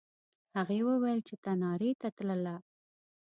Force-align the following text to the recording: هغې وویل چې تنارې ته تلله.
هغې 0.57 0.79
وویل 0.89 1.19
چې 1.27 1.35
تنارې 1.43 1.91
ته 2.01 2.07
تلله. 2.17 2.55